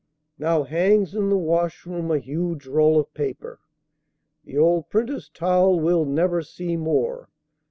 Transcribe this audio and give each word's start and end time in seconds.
Now 0.39 0.63
hangs 0.63 1.13
in 1.13 1.29
the 1.29 1.37
washroom 1.37 2.09
a 2.09 2.17
huge 2.17 2.65
roll 2.65 2.99
of 2.99 3.13
paper 3.13 3.59
The 4.45 4.57
old 4.57 4.89
printer's 4.89 5.29
towel 5.29 5.79
we'll 5.79 6.05
never 6.05 6.41
see 6.41 6.75
more. 6.75 7.29